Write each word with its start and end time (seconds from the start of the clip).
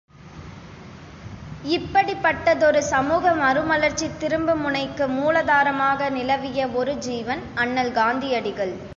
இப்படிப்பட்டதொரு 1.65 2.79
சமூக 2.79 3.33
மறுமலர்ச்சித் 3.35 4.17
திரும்பு 4.17 4.55
முனைக்கு 4.55 5.07
மூலாதாரமாக 5.07 6.09
நிலவிய 6.09 6.67
ஒரு 6.73 6.95
ஜீவன், 6.97 7.43
அண்ணல் 7.55 7.91
காந்தியடிகள். 7.91 8.73